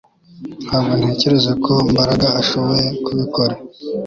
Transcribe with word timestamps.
Ntabwo 0.67 0.91
ntekereza 0.99 1.51
ko 1.65 1.71
Mbaraga 1.91 2.27
ashoboye 2.41 2.85
kubikora 3.05 3.55